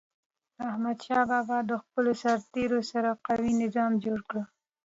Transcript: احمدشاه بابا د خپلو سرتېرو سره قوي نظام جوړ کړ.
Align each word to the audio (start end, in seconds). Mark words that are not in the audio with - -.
احمدشاه 0.69 1.23
بابا 1.29 1.57
د 1.69 1.71
خپلو 1.83 2.11
سرتېرو 2.21 2.79
سره 2.91 3.09
قوي 3.27 3.51
نظام 3.63 3.91
جوړ 4.03 4.19
کړ. 4.29 4.37